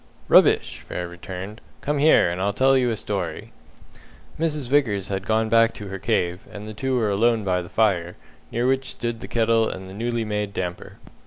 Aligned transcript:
"Rubbish!" 0.27 0.79
Frere 0.79 1.07
returned. 1.07 1.61
"Come 1.81 1.99
here, 1.99 2.31
and 2.31 2.41
I'll 2.41 2.53
tell 2.53 2.75
you 2.75 2.89
a 2.89 2.97
story." 2.97 3.53
Mrs. 4.39 4.67
Vickers 4.67 5.09
had 5.09 5.27
gone 5.27 5.47
back 5.47 5.73
to 5.75 5.89
her 5.89 5.99
cave, 5.99 6.47
and 6.51 6.65
the 6.65 6.73
two 6.73 6.97
were 6.97 7.11
alone 7.11 7.43
by 7.43 7.61
the 7.61 7.69
fire, 7.69 8.15
near 8.51 8.65
which 8.65 8.89
stood 8.89 9.19
the 9.19 9.27
kettle 9.27 9.69
and 9.69 9.87
the 9.87 9.93
newly 9.93 10.25
made 10.25 10.55
damper. 10.55 10.97